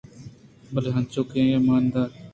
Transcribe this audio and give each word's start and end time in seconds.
بلے 0.73 0.89
انچو 0.97 1.21
کہ 1.29 1.39
آئی 1.43 1.55
ءَ 1.57 1.65
مان 1.67 1.83
دات 1.93 2.11